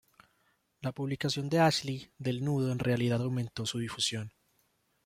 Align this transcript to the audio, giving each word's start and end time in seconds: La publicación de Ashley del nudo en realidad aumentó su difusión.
La 0.81 0.93
publicación 0.93 1.47
de 1.47 1.59
Ashley 1.59 2.11
del 2.17 2.43
nudo 2.43 2.71
en 2.71 2.79
realidad 2.79 3.21
aumentó 3.21 3.67
su 3.67 3.77
difusión. 3.77 4.33